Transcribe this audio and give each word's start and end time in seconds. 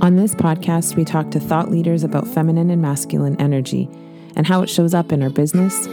On 0.00 0.14
this 0.14 0.32
podcast, 0.32 0.94
we 0.94 1.04
talk 1.04 1.32
to 1.32 1.40
thought 1.40 1.72
leaders 1.72 2.04
about 2.04 2.28
feminine 2.28 2.70
and 2.70 2.80
masculine 2.80 3.34
energy 3.40 3.88
and 4.36 4.46
how 4.46 4.62
it 4.62 4.70
shows 4.70 4.94
up 4.94 5.10
in 5.10 5.24
our 5.24 5.28
business, 5.28 5.88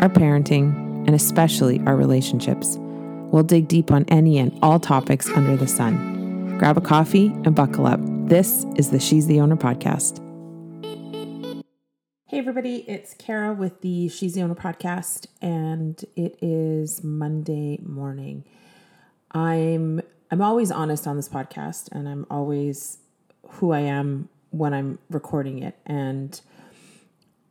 our 0.00 0.08
parenting, 0.08 0.74
and 1.06 1.14
especially 1.14 1.80
our 1.80 1.96
relationships. 1.96 2.78
We'll 2.78 3.42
dig 3.42 3.68
deep 3.68 3.92
on 3.92 4.06
any 4.08 4.38
and 4.38 4.58
all 4.62 4.80
topics 4.80 5.28
under 5.32 5.54
the 5.54 5.68
sun. 5.68 6.56
Grab 6.56 6.78
a 6.78 6.80
coffee 6.80 7.26
and 7.44 7.54
buckle 7.54 7.86
up. 7.86 8.00
This 8.02 8.64
is 8.76 8.90
the 8.90 8.98
She's 8.98 9.26
the 9.26 9.38
Owner 9.38 9.56
podcast. 9.56 10.16
Hey, 12.24 12.38
everybody, 12.38 12.88
it's 12.88 13.12
Kara 13.12 13.52
with 13.52 13.82
the 13.82 14.08
She's 14.08 14.32
the 14.32 14.40
Owner 14.40 14.54
podcast, 14.54 15.26
and 15.42 16.02
it 16.16 16.38
is 16.40 17.04
Monday 17.04 17.80
morning. 17.82 18.46
I'm 19.32 20.00
I'm 20.30 20.40
always 20.40 20.70
honest 20.70 21.06
on 21.06 21.16
this 21.16 21.28
podcast, 21.28 21.90
and 21.92 22.08
I'm 22.08 22.24
always 22.30 22.96
who 23.48 23.72
I 23.72 23.80
am 23.80 24.28
when 24.50 24.74
I'm 24.74 24.98
recording 25.08 25.62
it. 25.62 25.76
And 25.86 26.40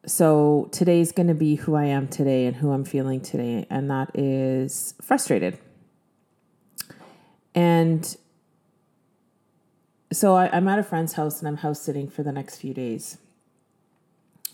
so 0.06 0.70
today's 0.72 1.12
going 1.12 1.28
to 1.28 1.34
be 1.34 1.56
who 1.56 1.76
I 1.76 1.86
am 1.86 2.08
today 2.08 2.46
and 2.46 2.56
who 2.56 2.72
I'm 2.72 2.86
feeling 2.86 3.22
today, 3.22 3.66
and 3.70 3.90
that 3.90 4.12
is 4.14 4.94
frustrated. 5.02 5.60
And 7.54 8.18
so 10.12 10.36
I, 10.36 10.56
am 10.56 10.68
at 10.68 10.80
a 10.80 10.84
friend's 10.84 11.14
house 11.14 11.40
and 11.40 11.48
I'm 11.48 11.58
house 11.58 11.82
sitting 11.82 12.08
for 12.08 12.24
the 12.24 12.32
next 12.32 12.58
few 12.58 12.74
days. 12.74 13.18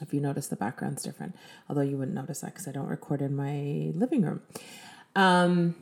If 0.02 0.14
you 0.14 0.20
notice, 0.20 0.48
the 0.48 0.58
background's 0.58 1.04
different, 1.04 1.36
although 1.70 1.82
you 1.82 1.98
wouldn't 1.98 2.16
notice 2.16 2.42
that 2.42 2.54
because 2.54 2.68
I 2.68 2.72
don't 2.72 2.88
record 2.88 3.22
in 3.22 3.36
my 3.36 3.94
living 3.98 4.24
room. 4.24 4.42
Um, 5.16 5.76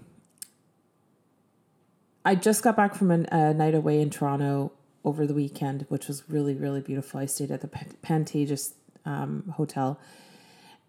I 2.24 2.35
just 2.35 2.62
got 2.62 2.76
back 2.76 2.94
from 2.94 3.10
a, 3.10 3.26
a 3.32 3.54
night 3.54 3.74
away 3.74 3.99
in 3.99 4.12
Toronto 4.12 4.72
over 5.03 5.27
the 5.27 5.34
weekend, 5.34 5.85
which 5.89 6.07
was 6.07 6.23
really, 6.30 6.55
really 6.55 6.81
beautiful. 6.81 7.20
I 7.20 7.25
stayed 7.25 7.52
at 7.52 7.62
the 7.62 7.67
Pantages 7.67 8.73
um, 9.05 9.54
Hotel. 9.57 9.99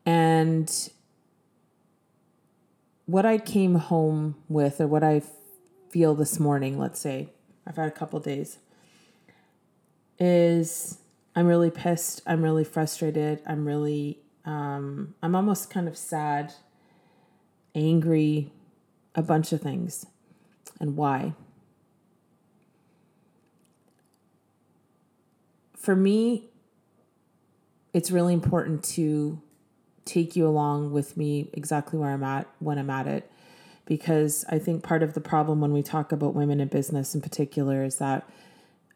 And 0.07 0.71
what 3.07 3.27
I 3.27 3.39
came 3.39 3.77
home 3.77 4.37
with, 4.49 4.81
or 4.81 4.87
what 4.87 5.03
I 5.03 5.23
feel 5.91 6.15
this 6.15 6.39
morning, 6.39 6.79
let's 6.79 7.01
say, 7.01 7.31
I've 7.67 7.77
had 7.77 7.89
a 7.89 7.91
couple 7.91 8.21
days, 8.21 8.59
is 10.19 10.99
I'm 11.35 11.47
really 11.47 11.71
pissed. 11.71 12.23
I'm 12.27 12.43
really 12.43 12.65
frustrated. 12.65 13.41
I'm 13.47 13.67
really, 13.67 14.19
um, 14.45 15.15
I'm 15.23 15.35
almost 15.35 15.71
kind 15.71 15.89
of 15.89 15.97
sad, 15.97 16.55
angry, 17.75 18.53
a 19.15 19.23
bunch 19.23 19.53
of 19.53 19.61
things. 19.61 20.07
And 20.81 20.97
why? 20.97 21.35
For 25.85 25.95
me, 25.95 26.49
it's 27.93 28.11
really 28.11 28.33
important 28.33 28.83
to 28.83 29.41
take 30.05 30.35
you 30.35 30.47
along 30.47 30.93
with 30.93 31.17
me 31.17 31.51
exactly 31.53 31.99
where 31.99 32.11
I'm 32.11 32.25
at 32.25 32.49
when 32.59 32.79
I'm 32.79 32.91
at 32.91 33.07
it. 33.07 33.31
Because 33.85 34.47
I 34.49 34.59
think 34.59 34.83
part 34.83 35.03
of 35.03 35.13
the 35.13 35.21
problem 35.21 35.61
when 35.61 35.73
we 35.73 35.83
talk 35.83 36.11
about 36.11 36.35
women 36.35 36.59
in 36.59 36.69
business 36.69 37.15
in 37.15 37.21
particular 37.21 37.85
is 37.85 37.99
that 37.99 38.29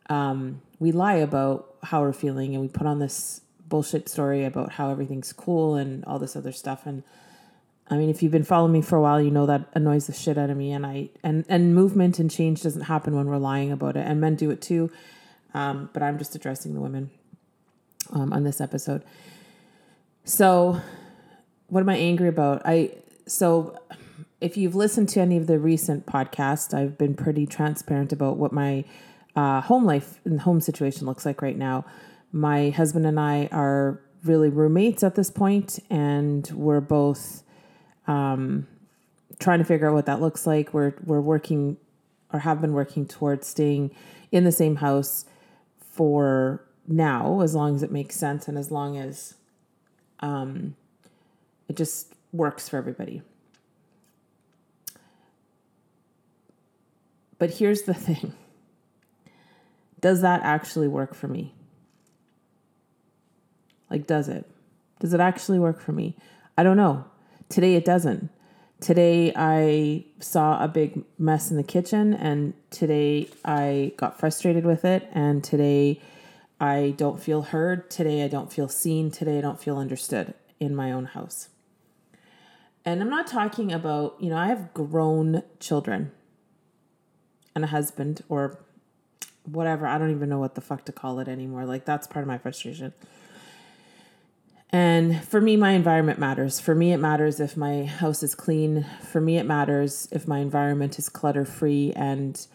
um, 0.08 0.62
we 0.78 0.92
lie 0.92 1.16
about 1.16 1.74
how 1.82 2.00
we're 2.00 2.14
feeling 2.14 2.54
and 2.54 2.62
we 2.62 2.68
put 2.68 2.86
on 2.86 2.98
this 2.98 3.42
bullshit 3.68 4.08
story 4.08 4.46
about 4.46 4.72
how 4.72 4.90
everything's 4.90 5.30
cool 5.34 5.74
and 5.74 6.02
all 6.06 6.18
this 6.18 6.34
other 6.34 6.52
stuff. 6.52 6.86
And 6.86 7.02
I 7.90 7.98
mean, 7.98 8.08
if 8.08 8.22
you've 8.22 8.32
been 8.32 8.44
following 8.44 8.72
me 8.72 8.80
for 8.80 8.96
a 8.96 9.02
while, 9.02 9.20
you 9.20 9.30
know 9.30 9.44
that 9.44 9.68
annoys 9.74 10.06
the 10.06 10.14
shit 10.14 10.38
out 10.38 10.48
of 10.48 10.56
me. 10.56 10.72
And 10.72 10.86
I 10.86 11.10
and 11.22 11.44
and 11.50 11.74
movement 11.74 12.18
and 12.18 12.30
change 12.30 12.62
doesn't 12.62 12.82
happen 12.82 13.14
when 13.14 13.26
we're 13.26 13.36
lying 13.36 13.70
about 13.70 13.96
it, 13.96 14.06
and 14.06 14.22
men 14.22 14.36
do 14.36 14.50
it 14.50 14.62
too. 14.62 14.90
Um, 15.58 15.90
but 15.92 16.04
I'm 16.04 16.18
just 16.18 16.36
addressing 16.36 16.74
the 16.74 16.80
women 16.80 17.10
um, 18.12 18.32
on 18.32 18.44
this 18.44 18.60
episode. 18.60 19.02
So, 20.22 20.80
what 21.66 21.80
am 21.80 21.88
I 21.88 21.96
angry 21.96 22.28
about? 22.28 22.62
I 22.64 22.92
so 23.26 23.76
if 24.40 24.56
you've 24.56 24.76
listened 24.76 25.08
to 25.10 25.20
any 25.20 25.36
of 25.36 25.48
the 25.48 25.58
recent 25.58 26.06
podcasts, 26.06 26.72
I've 26.72 26.96
been 26.96 27.14
pretty 27.14 27.44
transparent 27.44 28.12
about 28.12 28.36
what 28.36 28.52
my 28.52 28.84
uh, 29.34 29.60
home 29.62 29.84
life 29.84 30.20
and 30.24 30.40
home 30.40 30.60
situation 30.60 31.06
looks 31.06 31.26
like 31.26 31.42
right 31.42 31.58
now. 31.58 31.84
My 32.30 32.70
husband 32.70 33.04
and 33.04 33.18
I 33.18 33.48
are 33.50 34.00
really 34.22 34.50
roommates 34.50 35.02
at 35.02 35.16
this 35.16 35.28
point, 35.28 35.80
and 35.90 36.48
we're 36.52 36.80
both 36.80 37.42
um, 38.06 38.68
trying 39.40 39.58
to 39.58 39.64
figure 39.64 39.88
out 39.88 39.94
what 39.94 40.06
that 40.06 40.20
looks 40.20 40.46
like. 40.46 40.72
We're 40.72 40.94
we're 41.04 41.20
working 41.20 41.78
or 42.32 42.40
have 42.40 42.60
been 42.60 42.74
working 42.74 43.06
towards 43.06 43.48
staying 43.48 43.90
in 44.30 44.44
the 44.44 44.52
same 44.52 44.76
house 44.76 45.24
for 45.98 46.62
now, 46.86 47.40
as 47.40 47.56
long 47.56 47.74
as 47.74 47.82
it 47.82 47.90
makes 47.90 48.14
sense 48.14 48.46
and 48.46 48.56
as 48.56 48.70
long 48.70 48.96
as 48.96 49.34
um, 50.20 50.76
it 51.68 51.74
just 51.74 52.14
works 52.32 52.68
for 52.68 52.76
everybody. 52.76 53.20
But 57.40 57.54
here's 57.54 57.82
the 57.82 57.94
thing 58.06 58.32
Does 60.00 60.20
that 60.20 60.42
actually 60.44 60.86
work 60.86 61.14
for 61.14 61.26
me? 61.26 61.52
Like, 63.90 64.06
does 64.06 64.28
it? 64.28 64.48
Does 65.00 65.12
it 65.12 65.18
actually 65.18 65.58
work 65.58 65.80
for 65.80 65.90
me? 65.90 66.14
I 66.56 66.62
don't 66.62 66.76
know. 66.76 67.06
Today 67.48 67.74
it 67.74 67.84
doesn't. 67.84 68.30
Today 68.80 69.32
I 69.34 70.04
saw 70.20 70.62
a 70.62 70.68
big 70.68 71.02
mess 71.18 71.50
in 71.50 71.56
the 71.56 71.64
kitchen, 71.64 72.14
and 72.14 72.54
today 72.70 73.28
I 73.44 73.92
got 73.96 74.20
frustrated 74.20 74.64
with 74.64 74.84
it, 74.84 75.08
and 75.12 75.42
today 75.42 76.00
I 76.60 76.94
don't 76.96 77.20
feel 77.20 77.42
heard. 77.42 77.90
Today 77.90 78.22
I 78.22 78.28
don't 78.28 78.52
feel 78.52 78.68
seen. 78.68 79.10
Today 79.10 79.38
I 79.38 79.40
don't 79.40 79.60
feel 79.60 79.78
understood 79.78 80.34
in 80.60 80.76
my 80.76 80.92
own 80.92 81.06
house. 81.06 81.48
And 82.84 83.02
I'm 83.02 83.10
not 83.10 83.26
talking 83.26 83.72
about, 83.72 84.16
you 84.20 84.30
know, 84.30 84.36
I 84.36 84.46
have 84.46 84.72
grown 84.72 85.42
children 85.58 86.12
and 87.56 87.64
a 87.64 87.68
husband 87.68 88.22
or 88.28 88.60
whatever. 89.44 89.88
I 89.88 89.98
don't 89.98 90.12
even 90.12 90.28
know 90.28 90.38
what 90.38 90.54
the 90.54 90.60
fuck 90.60 90.84
to 90.84 90.92
call 90.92 91.18
it 91.18 91.26
anymore. 91.26 91.64
Like, 91.64 91.84
that's 91.84 92.06
part 92.06 92.22
of 92.22 92.28
my 92.28 92.38
frustration. 92.38 92.94
And 94.70 95.24
for 95.24 95.40
me, 95.40 95.56
my 95.56 95.72
environment 95.72 96.18
matters. 96.18 96.60
For 96.60 96.74
me, 96.74 96.92
it 96.92 96.98
matters 96.98 97.40
if 97.40 97.56
my 97.56 97.84
house 97.84 98.22
is 98.22 98.34
clean. 98.34 98.84
For 99.02 99.20
me, 99.20 99.38
it 99.38 99.46
matters 99.46 100.08
if 100.12 100.28
my 100.28 100.40
environment 100.40 100.98
is 100.98 101.08
clutter 101.08 101.44
free 101.44 101.92
and 101.96 102.46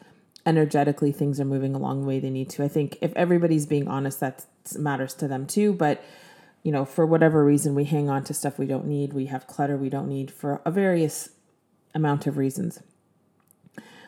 energetically 0.46 1.12
things 1.12 1.40
are 1.40 1.46
moving 1.46 1.74
along 1.74 2.02
the 2.02 2.08
way 2.08 2.20
they 2.20 2.30
need 2.30 2.50
to. 2.50 2.64
I 2.64 2.68
think 2.68 2.98
if 3.02 3.14
everybody's 3.16 3.66
being 3.66 3.88
honest, 3.88 4.20
that 4.20 4.46
matters 4.78 5.14
to 5.16 5.28
them 5.28 5.48
too. 5.48 5.74
But, 5.74 6.04
you 6.62 6.72
know, 6.72 6.86
for 6.86 7.06
whatever 7.06 7.44
reason, 7.44 7.74
we 7.74 7.86
hang 7.86 8.10
on 8.10 8.24
to 8.26 8.34
stuff 8.34 8.60
we 8.60 8.68
don't 8.68 8.86
need. 8.86 9.14
We 9.14 9.28
have 9.28 9.48
clutter 9.48 9.78
we 9.78 9.90
don't 9.90 10.10
need 10.10 10.30
for 10.30 10.62
a 10.66 10.72
various 10.72 11.30
amount 11.96 12.28
of 12.28 12.38
reasons. 12.38 12.82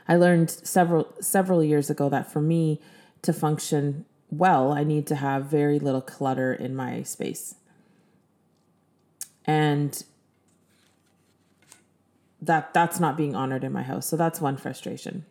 I 0.08 0.16
learned 0.16 0.52
several 0.52 1.12
several 1.20 1.64
years 1.64 1.90
ago 1.90 2.10
that 2.10 2.32
for 2.32 2.42
me 2.42 2.80
to 3.24 3.34
function 3.34 4.06
well, 4.30 4.72
I 4.72 4.84
need 4.84 5.08
to 5.08 5.16
have 5.16 5.46
very 5.46 5.80
little 5.80 6.02
clutter 6.02 6.54
in 6.54 6.76
my 6.76 7.04
space 7.04 7.56
and 9.46 10.04
that 12.42 12.74
that's 12.74 13.00
not 13.00 13.18
being 13.18 13.36
honored 13.36 13.64
in 13.64 13.72
my 13.72 13.84
house. 13.84 14.08
So 14.08 14.16
that's 14.16 14.40
one 14.40 14.58
frustration. 14.58 15.26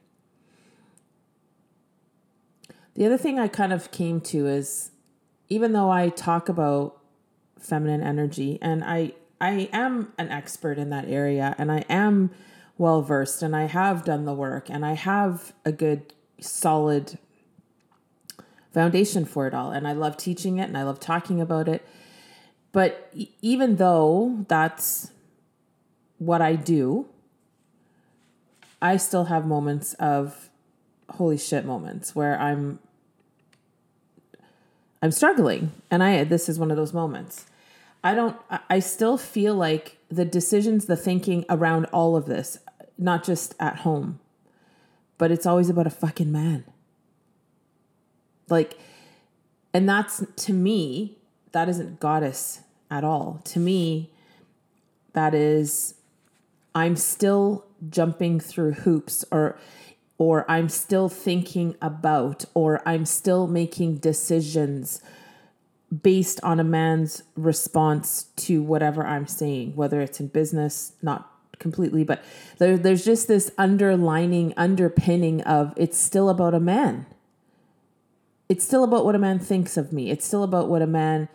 The 2.95 3.07
other 3.07 3.19
thing 3.19 3.39
i 3.39 3.49
kind 3.49 3.73
of 3.73 3.91
came 3.91 4.21
to 4.21 4.47
is 4.47 4.91
even 5.49 5.73
though 5.73 5.91
i 5.91 6.09
talk 6.09 6.49
about 6.49 6.97
feminine 7.59 8.03
energy 8.03 8.59
and 8.63 8.85
i 8.85 9.13
i 9.41 9.69
am 9.73 10.13
an 10.17 10.29
expert 10.29 10.79
in 10.79 10.91
that 10.91 11.09
area 11.09 11.55
and 11.59 11.73
i 11.73 11.79
am 11.89 12.31
well 12.79 13.03
versed 13.03 13.43
and 13.43 13.57
i 13.57 13.65
have 13.65 14.05
done 14.05 14.25
the 14.25 14.35
work 14.35 14.71
and 14.71 14.87
i 14.87 14.93
have 14.93 15.53
a 15.65 15.73
good 15.73 16.13
solid 16.41 17.19
foundation 18.73 19.25
for 19.25 19.47
it 19.47 19.55
all 19.55 19.73
and 19.73 19.89
i 19.89 19.93
love 19.93 20.17
teaching 20.17 20.59
it 20.59 20.69
and 20.69 20.79
i 20.79 20.83
love 20.83 21.01
talking 21.01 21.41
about 21.41 21.69
it 21.69 21.85
but 22.75 23.15
even 23.41 23.77
though 23.77 24.45
that's 24.49 25.13
what 26.19 26.43
I 26.43 26.57
do, 26.57 27.07
I 28.83 28.97
still 28.97 29.27
have 29.27 29.47
moments 29.47 29.95
of 29.95 30.51
holy 31.09 31.39
shit 31.39 31.65
moments 31.65 32.17
where 32.17 32.37
I'm 32.37 32.81
I'm 35.01 35.13
struggling 35.13 35.71
and 35.89 36.03
I 36.03 36.25
this 36.25 36.49
is 36.49 36.59
one 36.59 36.73
of 36.73 36.77
those 36.77 36.93
moments. 36.93 37.47
I 38.03 38.13
don't 38.13 38.37
I 38.69 38.81
still 38.81 39.19
feel 39.19 39.55
like 39.55 39.99
the 40.09 40.25
decisions, 40.25 40.87
the 40.87 40.97
thinking 40.97 41.45
around 41.49 41.85
all 41.87 42.17
of 42.17 42.27
this, 42.27 42.59
not 42.99 43.23
just 43.23 43.55
at 43.61 43.77
home, 43.77 44.19
but 45.17 45.31
it's 45.31 45.47
always 45.47 45.71
about 45.71 45.87
a 45.87 45.91
fucking 45.91 46.33
man. 46.33 46.65
Like 48.49 48.77
and 49.73 49.89
that's 49.89 50.25
to 50.35 50.53
me 50.53 51.19
that 51.53 51.69
isn't 51.69 52.01
goddess 52.01 52.63
at 52.95 53.03
all. 53.03 53.41
To 53.45 53.59
me, 53.59 54.11
that 55.15 55.35
is, 55.35 55.95
I'm 56.75 56.95
still 56.95 57.67
jumping 57.91 58.39
through 58.39 58.73
hoops, 58.73 59.25
or 59.33 59.59
or 60.17 60.49
I'm 60.49 60.69
still 60.69 61.09
thinking 61.09 61.75
about, 61.83 62.45
or 62.55 62.81
I'm 62.87 63.05
still 63.05 63.49
making 63.49 63.97
decisions 63.97 65.03
based 66.03 66.41
on 66.45 66.61
a 66.61 66.65
man's 66.65 67.25
response 67.37 68.29
to 68.37 68.63
whatever 68.63 69.05
I'm 69.05 69.27
saying, 69.27 69.75
whether 69.75 70.01
it's 70.01 70.21
in 70.21 70.29
business, 70.29 70.93
not 71.03 71.31
completely, 71.59 72.05
but 72.05 72.23
there, 72.59 72.79
there's 72.79 73.05
just 73.05 73.27
this 73.27 73.51
underlining, 73.59 74.55
underpinning 74.57 75.41
of 75.43 75.75
it's 75.77 75.99
still 75.99 76.29
about 76.29 76.55
a 76.55 76.61
man. 76.61 77.07
It's 78.49 78.65
still 78.65 78.85
about 78.85 79.05
what 79.05 79.17
a 79.17 79.19
man 79.19 79.41
thinks 79.41 79.77
of 79.77 79.93
me. 79.93 80.11
It's 80.11 80.25
still 80.25 80.45
about 80.45 80.69
what 80.69 80.83
a 80.83 80.87
man 80.87 81.29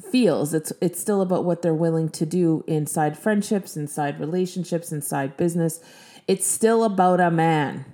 feels. 0.00 0.54
It's 0.54 0.72
it's 0.80 1.00
still 1.00 1.20
about 1.20 1.44
what 1.44 1.62
they're 1.62 1.74
willing 1.74 2.08
to 2.10 2.26
do 2.26 2.64
inside 2.66 3.18
friendships, 3.18 3.76
inside 3.76 4.20
relationships, 4.20 4.92
inside 4.92 5.36
business. 5.36 5.80
It's 6.26 6.46
still 6.46 6.84
about 6.84 7.20
a 7.20 7.30
man. 7.30 7.84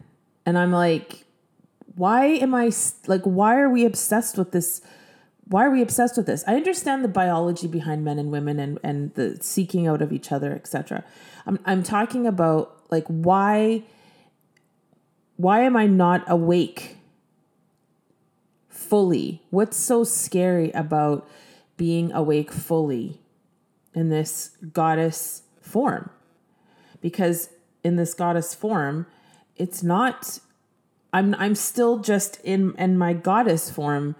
And 0.46 0.58
I'm 0.58 0.72
like, 0.72 1.24
why 1.96 2.26
am 2.26 2.54
I 2.54 2.72
like 3.06 3.22
why 3.22 3.56
are 3.58 3.68
we 3.68 3.84
obsessed 3.84 4.38
with 4.38 4.52
this 4.52 4.80
why 5.48 5.64
are 5.64 5.70
we 5.70 5.82
obsessed 5.82 6.16
with 6.16 6.26
this? 6.26 6.44
I 6.46 6.54
understand 6.54 7.02
the 7.02 7.08
biology 7.08 7.66
behind 7.66 8.04
men 8.04 8.20
and 8.20 8.30
women 8.30 8.60
and, 8.60 8.78
and 8.84 9.12
the 9.14 9.36
seeking 9.40 9.88
out 9.88 10.00
of 10.00 10.12
each 10.12 10.30
other, 10.30 10.52
etc. 10.54 11.04
I'm 11.46 11.58
I'm 11.64 11.82
talking 11.82 12.26
about 12.26 12.76
like 12.90 13.06
why 13.08 13.82
why 15.36 15.62
am 15.62 15.76
I 15.76 15.86
not 15.86 16.24
awake 16.28 16.98
fully? 18.68 19.42
What's 19.50 19.76
so 19.76 20.04
scary 20.04 20.70
about 20.70 21.28
being 21.80 22.12
awake 22.12 22.52
fully 22.52 23.18
in 23.94 24.10
this 24.10 24.50
goddess 24.74 25.44
form? 25.62 26.10
Because 27.00 27.48
in 27.82 27.96
this 27.96 28.12
goddess 28.12 28.54
form, 28.54 29.06
it's 29.56 29.82
not 29.82 30.40
I'm 31.10 31.34
I'm 31.36 31.54
still 31.54 32.00
just 32.00 32.38
in 32.44 32.74
in 32.76 32.98
my 32.98 33.14
goddess 33.14 33.70
form 33.70 34.14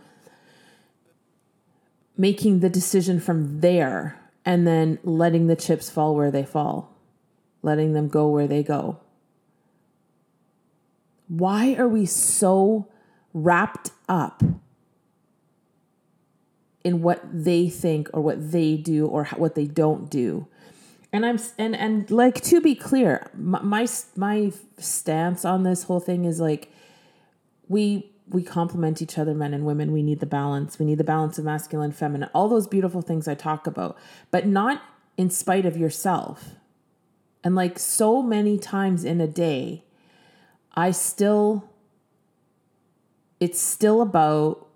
making 2.17 2.61
the 2.61 2.71
decision 2.71 3.21
from 3.21 3.61
there 3.61 4.19
and 4.43 4.67
then 4.67 4.99
letting 5.05 5.47
the 5.47 5.55
chips 5.55 5.91
fall 5.91 6.15
where 6.15 6.31
they 6.31 6.45
fall, 6.45 6.97
letting 7.61 7.93
them 7.93 8.09
go 8.09 8.27
where 8.27 8.47
they 8.47 8.63
go. 8.63 8.99
Why 11.29 11.75
are 11.75 11.89
we 11.89 12.07
so 12.07 12.89
wrapped 13.35 13.91
up 14.09 14.43
in 16.83 17.03
what 17.03 17.21
they 17.33 17.69
think 17.69 18.09
or 18.13 18.23
what 18.23 18.53
they 18.53 18.77
do 18.77 19.07
or 19.07 19.25
what 19.37 19.55
they 19.55 19.67
don't 19.67 20.11
do? 20.11 20.47
And 21.13 21.27
I'm 21.27 21.39
and 21.59 21.75
and 21.75 22.11
like 22.11 22.41
to 22.43 22.61
be 22.61 22.75
clear, 22.75 23.29
my 23.35 23.87
my, 24.17 24.53
stance 24.79 25.45
on 25.45 25.65
this 25.65 25.85
whole 25.85 26.01
thing 26.01 26.25
is 26.25 26.41
like 26.41 26.73
we 27.69 28.11
we 28.29 28.43
complement 28.43 29.03
each 29.03 29.19
other, 29.19 29.35
men 29.35 29.53
and 29.53 29.67
women. 29.67 29.93
We 29.93 30.03
need 30.03 30.21
the 30.21 30.27
balance. 30.27 30.79
We 30.79 30.87
need 30.87 30.99
the 30.99 31.05
balance 31.05 31.37
of 31.39 31.45
masculine, 31.45 31.93
feminine, 31.93 32.31
all 32.33 32.49
those 32.49 32.69
beautiful 32.69 33.03
things 33.03 33.27
I 33.27 33.35
talk 33.35 33.67
about, 33.67 33.97
but 34.31 34.47
not 34.47 34.83
in 35.17 35.31
spite 35.31 35.67
of 35.67 35.77
yourself. 35.77 36.51
And 37.43 37.55
like 37.55 37.79
so 37.79 38.23
many 38.23 38.59
times 38.59 39.05
in 39.05 39.21
a 39.21 39.27
day, 39.27 39.83
I 40.75 40.93
still, 40.93 41.69
it's 43.41 43.61
still 43.61 44.01
about 44.01 44.70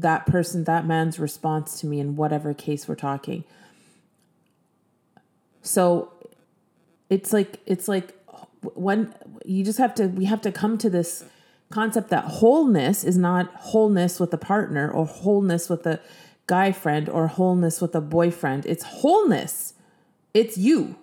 that 0.00 0.26
person, 0.26 0.64
that 0.64 0.86
man's 0.86 1.18
response 1.18 1.80
to 1.80 1.86
me 1.86 2.00
in 2.00 2.16
whatever 2.16 2.54
case 2.54 2.88
we're 2.88 2.94
talking. 2.94 3.44
So 5.62 6.12
it's 7.10 7.32
like, 7.32 7.60
it's 7.66 7.88
like 7.88 8.14
when 8.74 9.14
you 9.44 9.64
just 9.64 9.78
have 9.78 9.94
to, 9.96 10.06
we 10.06 10.26
have 10.26 10.40
to 10.42 10.52
come 10.52 10.78
to 10.78 10.90
this 10.90 11.24
concept 11.70 12.10
that 12.10 12.24
wholeness 12.24 13.04
is 13.04 13.16
not 13.16 13.52
wholeness 13.54 14.18
with 14.18 14.32
a 14.32 14.38
partner 14.38 14.90
or 14.90 15.06
wholeness 15.06 15.68
with 15.68 15.86
a 15.86 16.00
guy 16.46 16.72
friend 16.72 17.08
or 17.08 17.28
wholeness 17.28 17.80
with 17.80 17.94
a 17.94 18.00
boyfriend. 18.00 18.66
It's 18.66 18.82
wholeness. 18.82 19.74
It's 20.34 20.56
you. 20.56 20.96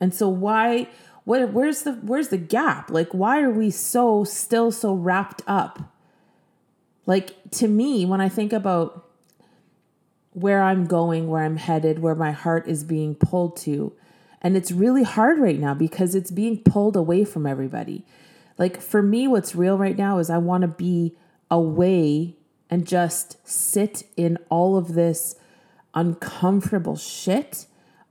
And 0.00 0.12
so 0.14 0.28
why 0.28 0.88
what 1.24 1.52
where's 1.52 1.82
the 1.82 1.92
where's 1.94 2.28
the 2.28 2.36
gap? 2.36 2.90
Like 2.90 3.08
why 3.12 3.40
are 3.40 3.50
we 3.50 3.70
so 3.70 4.24
still 4.24 4.72
so 4.72 4.92
wrapped 4.94 5.42
up? 5.46 5.91
Like 7.06 7.34
to 7.52 7.68
me 7.68 8.04
when 8.04 8.20
I 8.20 8.28
think 8.28 8.52
about 8.52 9.08
where 10.32 10.62
I'm 10.62 10.86
going, 10.86 11.28
where 11.28 11.42
I'm 11.42 11.56
headed, 11.56 11.98
where 11.98 12.14
my 12.14 12.32
heart 12.32 12.66
is 12.66 12.84
being 12.84 13.14
pulled 13.14 13.56
to, 13.58 13.92
and 14.40 14.56
it's 14.56 14.72
really 14.72 15.02
hard 15.02 15.38
right 15.38 15.58
now 15.58 15.74
because 15.74 16.14
it's 16.14 16.30
being 16.30 16.58
pulled 16.62 16.96
away 16.96 17.24
from 17.24 17.46
everybody. 17.46 18.04
Like 18.58 18.80
for 18.80 19.02
me, 19.02 19.28
what's 19.28 19.54
real 19.54 19.78
right 19.78 19.96
now 19.96 20.18
is 20.18 20.30
I 20.30 20.38
want 20.38 20.62
to 20.62 20.68
be 20.68 21.16
away 21.50 22.36
and 22.70 22.86
just 22.86 23.36
sit 23.46 24.04
in 24.16 24.38
all 24.48 24.76
of 24.76 24.94
this 24.94 25.36
uncomfortable 25.94 26.96
shit, 26.96 27.66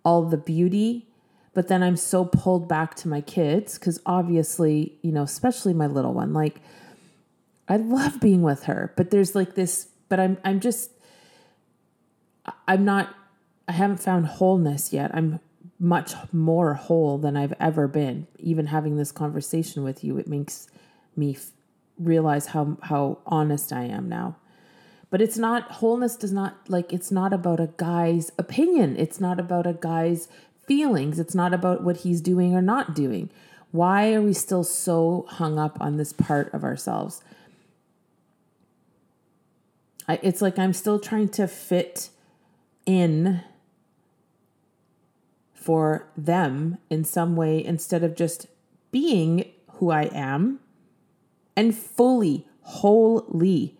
all 0.05 0.23
the 0.23 0.37
beauty. 0.37 1.07
But 1.53 1.67
then 1.67 1.83
I'm 1.83 1.97
so 1.97 2.25
pulled 2.25 2.69
back 2.69 2.95
to 2.95 3.07
my 3.07 3.21
kids 3.21 3.77
because 3.77 3.99
obviously, 4.05 4.93
you 5.01 5.11
know, 5.11 5.23
especially 5.23 5.73
my 5.73 5.87
little 5.87 6.13
one, 6.13 6.31
like 6.31 6.61
I 7.71 7.77
love 7.77 8.19
being 8.19 8.41
with 8.41 8.63
her, 8.63 8.91
but 8.97 9.11
there's 9.11 9.33
like 9.33 9.55
this, 9.55 9.87
but 10.09 10.19
I'm, 10.19 10.37
I'm 10.43 10.59
just, 10.59 10.91
I'm 12.67 12.83
not, 12.83 13.15
I 13.65 13.71
haven't 13.71 14.01
found 14.01 14.25
wholeness 14.25 14.91
yet. 14.91 15.09
I'm 15.13 15.39
much 15.79 16.13
more 16.33 16.73
whole 16.73 17.17
than 17.17 17.37
I've 17.37 17.53
ever 17.61 17.87
been. 17.87 18.27
Even 18.39 18.65
having 18.65 18.97
this 18.97 19.13
conversation 19.13 19.85
with 19.85 20.03
you, 20.03 20.17
it 20.17 20.27
makes 20.27 20.67
me 21.15 21.35
f- 21.35 21.51
realize 21.97 22.47
how 22.47 22.77
how 22.83 23.19
honest 23.25 23.71
I 23.71 23.83
am 23.85 24.09
now. 24.09 24.35
But 25.09 25.21
it's 25.21 25.37
not 25.37 25.71
wholeness 25.71 26.17
does 26.17 26.33
not 26.33 26.57
like 26.67 26.91
it's 26.91 27.09
not 27.09 27.31
about 27.31 27.61
a 27.61 27.69
guy's 27.77 28.33
opinion. 28.37 28.97
It's 28.97 29.21
not 29.21 29.39
about 29.39 29.65
a 29.65 29.73
guy's 29.73 30.27
feelings. 30.67 31.19
It's 31.19 31.35
not 31.35 31.53
about 31.53 31.83
what 31.83 31.97
he's 31.97 32.19
doing 32.19 32.53
or 32.53 32.61
not 32.61 32.93
doing. 32.93 33.29
Why 33.71 34.13
are 34.13 34.21
we 34.21 34.33
still 34.33 34.65
so 34.65 35.25
hung 35.29 35.57
up 35.57 35.79
on 35.79 35.95
this 35.95 36.11
part 36.11 36.53
of 36.53 36.65
ourselves? 36.65 37.23
I, 40.07 40.19
it's 40.21 40.41
like 40.41 40.57
I'm 40.59 40.73
still 40.73 40.99
trying 40.99 41.29
to 41.29 41.47
fit 41.47 42.09
in 42.85 43.41
for 45.53 46.07
them 46.17 46.77
in 46.89 47.03
some 47.03 47.35
way 47.35 47.63
instead 47.63 48.03
of 48.03 48.15
just 48.15 48.47
being 48.91 49.45
who 49.73 49.91
I 49.91 50.09
am 50.13 50.59
and 51.55 51.75
fully, 51.75 52.47
wholly 52.61 53.77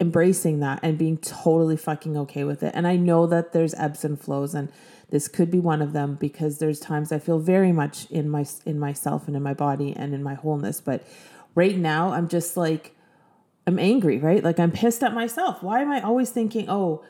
embracing 0.00 0.60
that 0.60 0.80
and 0.82 0.96
being 0.96 1.18
totally 1.18 1.76
fucking 1.76 2.16
okay 2.16 2.44
with 2.44 2.62
it. 2.62 2.72
And 2.74 2.86
I 2.86 2.96
know 2.96 3.26
that 3.26 3.52
there's 3.52 3.74
ebbs 3.74 4.04
and 4.04 4.18
flows 4.18 4.54
and 4.54 4.72
this 5.10 5.28
could 5.28 5.50
be 5.50 5.60
one 5.60 5.82
of 5.82 5.92
them 5.92 6.14
because 6.14 6.58
there's 6.58 6.80
times 6.80 7.12
I 7.12 7.18
feel 7.18 7.38
very 7.38 7.72
much 7.72 8.10
in 8.10 8.30
my 8.30 8.46
in 8.64 8.78
myself 8.78 9.26
and 9.26 9.36
in 9.36 9.42
my 9.42 9.54
body 9.54 9.92
and 9.94 10.14
in 10.14 10.22
my 10.22 10.34
wholeness, 10.34 10.80
but 10.80 11.04
right 11.54 11.76
now 11.76 12.12
I'm 12.12 12.28
just 12.28 12.56
like 12.56 12.94
I'm 13.66 13.78
angry, 13.78 14.18
right? 14.18 14.42
Like 14.42 14.58
I'm 14.58 14.72
pissed 14.72 15.02
at 15.02 15.14
myself. 15.14 15.62
Why 15.62 15.80
am 15.82 15.92
I 15.92 16.00
always 16.00 16.30
thinking, 16.30 16.68
"Oh, 16.68 17.04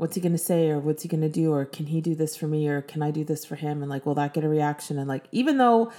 what's 0.00 0.14
he 0.14 0.20
going 0.22 0.32
to 0.32 0.38
say 0.38 0.70
or 0.70 0.78
what's 0.78 1.02
he 1.02 1.08
going 1.10 1.20
to 1.20 1.28
do 1.28 1.52
or 1.52 1.66
can 1.66 1.84
he 1.84 2.00
do 2.00 2.14
this 2.14 2.34
for 2.34 2.46
me 2.46 2.66
or 2.66 2.80
can 2.80 3.02
I 3.02 3.10
do 3.10 3.22
this 3.22 3.44
for 3.44 3.56
him 3.56 3.82
and 3.82 3.90
like 3.90 4.06
will 4.06 4.14
that 4.14 4.32
get 4.32 4.44
a 4.44 4.48
reaction 4.48 4.98
and 4.98 5.06
like 5.06 5.26
even 5.30 5.58
though 5.58 5.92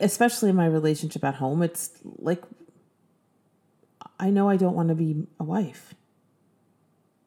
especially 0.00 0.50
in 0.50 0.54
my 0.54 0.66
relationship 0.66 1.24
at 1.24 1.34
home 1.34 1.60
it's 1.60 1.90
like 2.18 2.44
I 4.20 4.30
know 4.30 4.48
I 4.48 4.56
don't 4.56 4.76
want 4.76 4.88
to 4.90 4.94
be 4.94 5.26
a 5.40 5.44
wife. 5.44 5.94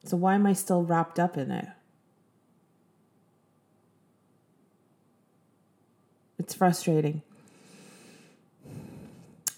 So 0.05 0.15
why 0.15 0.35
am 0.35 0.45
I 0.45 0.53
still 0.53 0.83
wrapped 0.83 1.19
up 1.19 1.37
in 1.37 1.51
it? 1.51 1.67
It's 6.39 6.53
frustrating. 6.53 7.21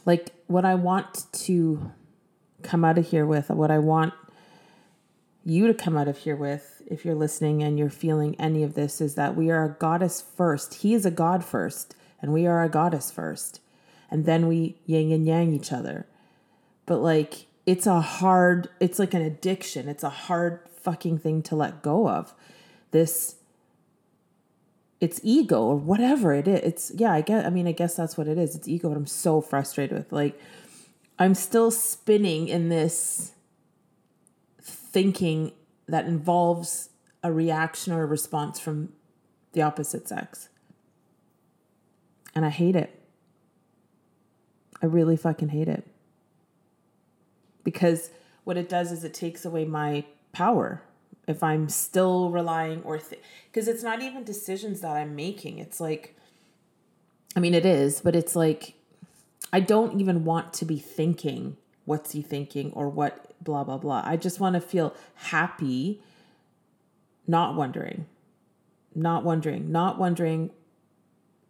Like 0.04 0.32
what 0.48 0.66
I 0.66 0.74
want 0.74 1.32
to 1.32 1.92
come 2.64 2.84
out 2.86 2.98
of 2.98 3.08
here 3.08 3.26
with, 3.26 3.50
what 3.50 3.72
I 3.72 3.80
want 3.80 4.14
you 5.46 5.68
to 5.68 5.74
come 5.74 5.98
out 5.98 6.08
of 6.08 6.20
here 6.20 6.36
with, 6.36 6.82
if 6.88 7.06
you're 7.06 7.16
listening 7.16 7.64
and 7.64 7.80
you're 7.80 7.90
feeling 7.90 8.36
any 8.40 8.64
of 8.64 8.74
this, 8.74 9.02
is 9.02 9.16
that 9.16 9.36
we 9.36 9.50
are 9.50 9.64
a 9.64 9.76
goddess 9.80 10.22
first. 10.22 10.76
He 10.76 10.94
is 10.94 11.06
a 11.06 11.12
god 11.12 11.44
first, 11.44 11.96
and 12.22 12.34
we 12.34 12.46
are 12.46 12.64
a 12.64 12.70
goddess 12.70 13.10
first. 13.10 13.62
And 14.12 14.26
then 14.26 14.48
we 14.48 14.76
yin 14.86 15.12
and 15.12 15.26
yang 15.26 15.54
each 15.54 15.72
other. 15.72 16.08
But 16.86 16.98
like, 16.98 17.46
it's 17.66 17.86
a 17.86 18.02
hard, 18.02 18.70
it's 18.80 19.00
like 19.00 19.14
an 19.14 19.22
addiction. 19.22 19.88
It's 19.88 20.04
a 20.04 20.10
hard 20.10 20.62
fucking 20.82 21.20
thing 21.20 21.44
to 21.44 21.56
let 21.56 21.84
go 21.84 22.10
of. 22.10 22.34
This, 22.92 23.36
it's 25.00 25.20
ego 25.24 25.62
or 25.62 25.76
whatever 25.76 26.34
it 26.34 26.48
is. 26.48 26.60
It's, 26.62 26.92
yeah, 26.96 27.14
I 27.14 27.22
guess, 27.22 27.46
I 27.46 27.50
mean, 27.52 27.68
I 27.68 27.72
guess 27.72 27.96
that's 27.96 28.18
what 28.18 28.28
it 28.28 28.38
is. 28.38 28.56
It's 28.56 28.68
ego, 28.68 28.90
but 28.90 28.98
I'm 28.98 29.06
so 29.06 29.42
frustrated 29.42 29.96
with. 29.96 30.12
Like, 30.12 30.40
I'm 31.20 31.36
still 31.36 31.70
spinning 31.70 32.48
in 32.48 32.70
this 32.70 33.34
thinking 34.62 35.52
that 35.88 36.06
involves 36.06 36.90
a 37.22 37.32
reaction 37.32 37.92
or 37.92 38.04
a 38.04 38.06
response 38.06 38.60
from 38.60 38.94
the 39.52 39.62
opposite 39.62 40.08
sex. 40.08 40.48
And 42.34 42.46
I 42.46 42.50
hate 42.50 42.78
it. 42.78 42.98
I 44.82 44.86
really 44.86 45.18
fucking 45.18 45.50
hate 45.50 45.68
it. 45.68 45.86
Because 47.66 48.12
what 48.46 48.56
it 48.56 48.70
does 48.70 48.92
is 48.94 49.04
it 49.04 49.14
takes 49.14 49.44
away 49.44 49.66
my 49.66 50.06
power 50.32 50.82
if 51.28 51.44
I'm 51.44 51.68
still 51.68 52.30
relying 52.30 52.82
or 52.84 52.96
because 52.98 53.66
th- 53.66 53.76
it's 53.76 53.84
not 53.84 54.02
even 54.02 54.24
decisions 54.24 54.80
that 54.82 54.96
I'm 54.96 55.16
making. 55.16 55.60
It's 55.60 55.82
like, 55.82 56.16
I 57.36 57.42
mean, 57.42 57.54
it 57.54 57.66
is, 57.66 58.00
but 58.00 58.16
it's 58.16 58.36
like, 58.36 58.76
I 59.52 59.60
don't 59.60 60.00
even 60.00 60.26
want 60.26 60.54
to 60.54 60.66
be 60.66 60.80
thinking, 60.80 61.58
what's 61.86 62.12
he 62.12 62.22
thinking 62.22 62.72
or 62.74 62.90
what, 62.90 63.34
blah, 63.44 63.64
blah, 63.64 63.78
blah. 63.78 64.04
I 64.06 64.16
just 64.16 64.40
want 64.40 64.54
to 64.54 64.62
feel 64.62 64.96
happy, 65.16 66.02
not 67.28 67.56
wondering, 67.56 68.06
not 68.94 69.24
wondering, 69.24 69.72
not 69.72 69.98
wondering 69.98 70.52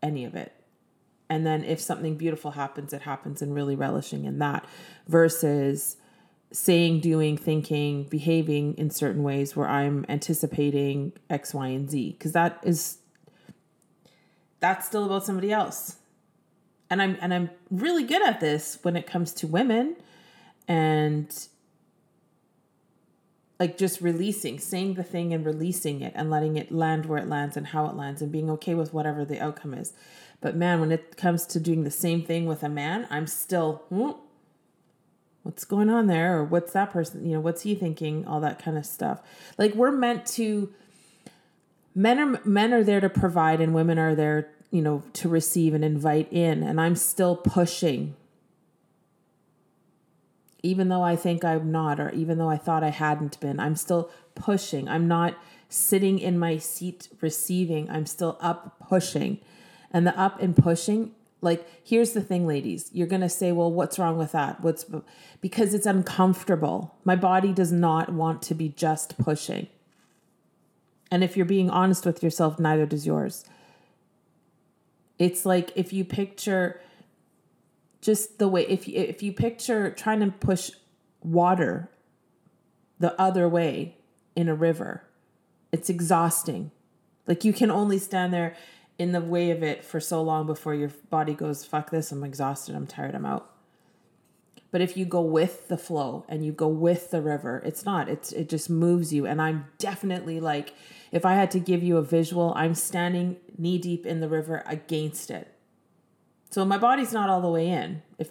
any 0.02 0.26
of 0.26 0.36
it. 0.36 0.54
And 1.30 1.46
then 1.46 1.64
if 1.64 1.80
something 1.80 2.16
beautiful 2.16 2.52
happens, 2.52 2.92
it 2.94 3.04
happens 3.04 3.42
and 3.42 3.54
really 3.54 3.76
relishing 3.76 4.26
in 4.26 4.40
that 4.40 4.66
versus 5.08 5.98
saying, 6.52 7.02
doing, 7.02 7.38
thinking, 7.38 8.06
behaving 8.06 8.74
in 8.76 8.90
certain 8.90 9.22
ways 9.22 9.56
where 9.56 9.68
I'm 9.68 10.06
anticipating 10.10 11.14
X, 11.30 11.54
Y, 11.54 11.68
and 11.68 11.90
Z. 11.90 12.16
Because 12.18 12.32
that 12.32 12.60
is 12.64 12.98
that's 14.60 14.88
still 14.88 15.06
about 15.06 15.24
somebody 15.24 15.52
else. 15.52 15.98
And 16.90 17.02
I'm 17.02 17.18
and 17.22 17.34
I'm 17.34 17.50
really 17.70 18.04
good 18.04 18.22
at 18.22 18.40
this 18.40 18.80
when 18.82 18.96
it 18.96 19.06
comes 19.06 19.34
to 19.34 19.48
women 19.48 19.96
and 20.68 21.48
like 23.60 23.78
just 23.78 24.00
releasing, 24.00 24.58
saying 24.58 24.94
the 24.94 25.04
thing 25.04 25.34
and 25.34 25.46
releasing 25.46 26.02
it 26.02 26.14
and 26.16 26.30
letting 26.30 26.56
it 26.56 26.72
land 26.72 27.06
where 27.06 27.20
it 27.20 27.28
lands 27.28 27.58
and 27.58 27.68
how 27.68 27.86
it 27.88 27.96
lands 27.96 28.22
and 28.22 28.32
being 28.32 28.50
okay 28.50 28.74
with 28.74 28.94
whatever 28.94 29.26
the 29.26 29.40
outcome 29.40 29.74
is. 29.74 29.94
But 30.40 30.56
man, 30.56 30.80
when 30.80 30.92
it 30.92 31.18
comes 31.18 31.46
to 31.48 31.60
doing 31.60 31.84
the 31.84 31.92
same 31.92 32.24
thing 32.24 32.46
with 32.46 32.64
a 32.64 32.70
man, 32.70 33.06
I'm 33.10 33.28
still, 33.28 33.84
hmm, 33.90 34.12
what's 35.44 35.66
going 35.66 35.90
on 35.90 36.08
there? 36.08 36.38
Or 36.38 36.44
what's 36.46 36.72
that 36.72 36.92
person, 36.92 37.26
you 37.26 37.34
know, 37.34 37.42
what's 37.42 37.64
he 37.64 37.76
thinking? 37.76 38.26
All 38.26 38.40
that 38.40 38.64
kind 38.64 38.78
of 38.78 38.86
stuff. 38.86 39.22
Like 39.58 39.76
we're 39.76 39.92
meant 39.92 40.26
to, 40.28 40.74
men 41.94 42.20
are, 42.20 42.42
men 42.46 42.74
are 42.74 42.84
there 42.84 43.02
to 43.02 43.10
provide 43.10 43.60
and 43.60 43.74
women 43.74 44.00
are 44.00 44.16
there, 44.16 44.50
you 44.72 44.82
know, 44.82 45.04
to 45.14 45.30
receive 45.30 45.74
and 45.74 45.84
invite 45.84 46.32
in. 46.32 46.64
And 46.64 46.80
I'm 46.80 46.96
still 46.96 47.36
pushing 47.36 48.16
even 50.62 50.90
though 50.90 51.02
I 51.02 51.16
think 51.16 51.46
I'm 51.46 51.72
not, 51.72 52.00
or 52.00 52.10
even 52.12 52.38
though 52.38 52.50
I 52.50 52.58
thought 52.58 52.84
I 52.84 52.90
hadn't 52.90 53.40
been, 53.40 53.60
I'm 53.60 53.76
still 53.76 54.10
pushing. 54.36 54.88
I'm 54.88 55.08
not 55.08 55.38
sitting 55.70 56.20
in 56.20 56.38
my 56.38 56.58
seat 56.58 57.08
receiving, 57.22 57.90
I'm 57.90 58.06
still 58.06 58.38
up 58.42 58.76
pushing. 58.88 59.40
And 59.92 60.06
the 60.06 60.18
up 60.20 60.42
and 60.42 60.56
pushing, 60.56 61.12
like, 61.42 61.66
here's 61.84 62.12
the 62.12 62.22
thing, 62.22 62.46
ladies. 62.46 62.90
You're 62.94 63.08
going 63.08 63.22
to 63.22 63.30
say, 63.30 63.52
well, 63.52 63.72
what's 63.72 63.98
wrong 63.98 64.18
with 64.18 64.34
that? 64.34 64.62
What's 64.62 64.86
because 65.42 65.74
it's 65.74 65.86
uncomfortable. 65.86 66.96
My 67.06 67.16
body 67.16 67.54
does 67.54 67.72
not 67.72 68.12
want 68.12 68.42
to 68.44 68.54
be 68.54 68.70
just 68.70 69.18
pushing. 69.18 69.68
And 71.10 71.24
if 71.24 71.38
you're 71.38 71.46
being 71.46 71.70
honest 71.70 72.06
with 72.06 72.22
yourself, 72.22 72.60
neither 72.60 72.86
does 72.86 73.08
yours. 73.08 73.46
It's 75.20 75.46
like 75.46 75.72
if 75.76 75.94
you 75.94 76.06
picture 76.06 76.82
just 78.02 78.40
the 78.40 78.48
way 78.48 78.66
if 78.68 78.88
you, 78.88 78.96
if 78.96 79.22
you 79.22 79.34
picture 79.34 79.92
trying 79.92 80.22
to 80.22 80.32
push 80.32 80.72
water 81.22 81.90
the 82.98 83.20
other 83.22 83.48
way 83.48 83.98
in 84.36 84.48
a 84.48 84.56
river, 84.56 85.04
it's 85.72 85.90
exhausting. 85.90 86.72
Like 87.28 87.44
you 87.44 87.54
can 87.54 87.70
only 87.70 88.00
stand 88.00 88.34
there 88.34 88.56
in 88.98 89.12
the 89.12 89.22
way 89.22 89.52
of 89.52 89.62
it 89.62 89.84
for 89.84 90.00
so 90.00 90.22
long 90.22 90.46
before 90.46 90.74
your 90.74 90.90
body 91.10 91.34
goes, 91.34 91.64
fuck 91.64 91.92
this, 91.92 92.12
I'm 92.12 92.24
exhausted, 92.24 92.76
I'm 92.76 92.88
tired, 92.88 93.16
I'm 93.16 93.26
out. 93.26 93.54
But 94.72 94.82
if 94.82 94.96
you 94.96 95.06
go 95.06 95.22
with 95.22 95.68
the 95.68 95.78
flow 95.78 96.26
and 96.30 96.46
you 96.46 96.52
go 96.52 96.68
with 96.68 97.12
the 97.12 97.22
river, 97.22 97.62
it's 97.66 97.86
not. 97.86 98.08
It's 98.08 98.32
it 98.32 98.50
just 98.50 98.70
moves 98.70 99.12
you. 99.12 99.26
And 99.26 99.42
I'm 99.42 99.66
definitely 99.78 100.40
like, 100.40 100.74
if 101.12 101.26
I 101.26 101.34
had 101.34 101.50
to 101.52 101.60
give 101.60 101.82
you 101.82 101.98
a 101.98 102.04
visual, 102.04 102.54
I'm 102.56 102.76
standing 102.76 103.38
knee 103.58 103.80
deep 103.80 104.06
in 104.06 104.20
the 104.20 104.30
river 104.30 104.64
against 104.68 105.32
it. 105.32 105.54
So 106.52 106.66
my 106.66 106.78
body's 106.78 107.14
not 107.14 107.30
all 107.30 107.42
the 107.42 107.50
way 107.50 107.68
in. 107.68 108.04
If 108.20 108.30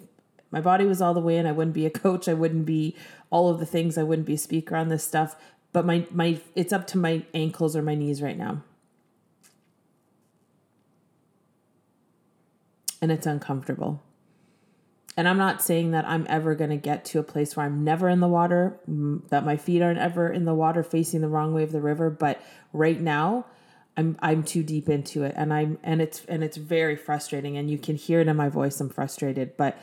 my 0.49 0.61
body 0.61 0.85
was 0.85 1.01
all 1.01 1.13
the 1.13 1.19
way 1.19 1.37
in, 1.37 1.45
I 1.45 1.51
wouldn't 1.51 1.75
be 1.75 1.85
a 1.85 1.89
coach. 2.05 2.27
I 2.29 2.33
wouldn't 2.33 2.65
be 2.65 2.95
all 3.29 3.49
of 3.49 3.59
the 3.59 3.65
things. 3.65 3.97
I 3.97 4.03
wouldn't 4.03 4.27
be 4.27 4.35
a 4.35 4.37
speaker 4.37 4.75
on 4.75 4.87
this 4.87 5.03
stuff. 5.03 5.35
But 5.73 5.85
my 5.85 6.07
my 6.11 6.39
it's 6.55 6.73
up 6.73 6.87
to 6.87 6.97
my 6.97 7.23
ankles 7.33 7.75
or 7.75 7.81
my 7.81 7.95
knees 7.95 8.21
right 8.21 8.37
now. 8.37 8.63
and 13.01 13.11
it's 13.11 13.25
uncomfortable. 13.25 14.01
And 15.19 15.27
I'm 15.27 15.37
not 15.37 15.61
saying 15.61 15.91
that 15.91 16.05
I'm 16.07 16.25
ever 16.29 16.55
going 16.55 16.69
to 16.69 16.77
get 16.77 17.03
to 17.05 17.19
a 17.19 17.23
place 17.23 17.57
where 17.57 17.65
I'm 17.65 17.83
never 17.83 18.07
in 18.07 18.21
the 18.21 18.27
water, 18.29 18.79
that 19.27 19.43
my 19.43 19.57
feet 19.57 19.81
aren't 19.81 19.99
ever 19.99 20.31
in 20.31 20.45
the 20.45 20.53
water 20.53 20.81
facing 20.81 21.19
the 21.19 21.27
wrong 21.27 21.53
way 21.53 21.61
of 21.61 21.73
the 21.73 21.81
river, 21.81 22.09
but 22.09 22.41
right 22.71 23.01
now 23.01 23.45
I'm 23.97 24.15
I'm 24.21 24.43
too 24.43 24.63
deep 24.63 24.87
into 24.87 25.23
it 25.23 25.33
and 25.35 25.53
I'm 25.53 25.77
and 25.83 26.01
it's 26.01 26.23
and 26.29 26.41
it's 26.41 26.55
very 26.55 26.95
frustrating 26.95 27.57
and 27.57 27.69
you 27.69 27.77
can 27.77 27.97
hear 27.97 28.21
it 28.21 28.29
in 28.29 28.37
my 28.37 28.47
voice 28.47 28.79
I'm 28.79 28.87
frustrated, 28.87 29.57
but 29.57 29.77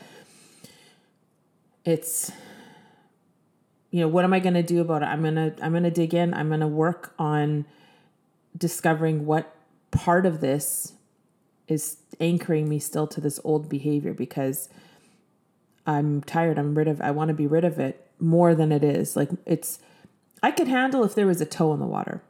it's 1.85 2.31
you 3.91 3.99
know, 3.99 4.07
what 4.07 4.25
am 4.25 4.33
I 4.33 4.39
going 4.39 4.55
to 4.55 4.63
do 4.63 4.81
about 4.81 5.03
it? 5.03 5.05
I'm 5.05 5.21
going 5.21 5.35
to 5.35 5.53
I'm 5.61 5.71
going 5.71 5.83
to 5.83 5.91
dig 5.91 6.15
in. 6.15 6.33
I'm 6.33 6.47
going 6.47 6.61
to 6.61 6.67
work 6.67 7.13
on 7.19 7.67
discovering 8.57 9.27
what 9.27 9.55
part 9.91 10.25
of 10.25 10.41
this 10.41 10.93
is 11.67 11.97
anchoring 12.19 12.67
me 12.67 12.79
still 12.79 13.05
to 13.05 13.21
this 13.21 13.39
old 13.43 13.69
behavior 13.69 14.15
because 14.15 14.69
I'm 15.87 16.21
tired. 16.21 16.59
I'm 16.59 16.77
rid 16.77 16.89
of 16.89 17.01
I 17.01 17.11
want 17.11 17.29
to 17.29 17.33
be 17.33 17.47
rid 17.47 17.63
of 17.63 17.79
it 17.79 18.05
more 18.19 18.53
than 18.53 18.73
it 18.73 18.83
is. 18.83 19.15
Like 19.15 19.29
it's 19.45 19.79
I 20.43 20.51
could 20.51 20.67
handle 20.67 21.03
if 21.05 21.15
there 21.15 21.25
was 21.25 21.39
a 21.39 21.45
toe 21.45 21.73
in 21.73 21.79
the 21.79 21.85
water. 21.85 22.21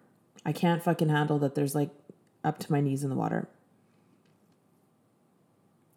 I 0.45 0.53
can't 0.53 0.83
fucking 0.83 1.09
handle 1.09 1.39
that 1.39 1.55
there's 1.55 1.73
like 1.73 1.89
up 2.43 2.59
to 2.59 2.71
my 2.71 2.79
knees 2.79 3.03
in 3.03 3.09
the 3.09 3.15
water. 3.15 3.49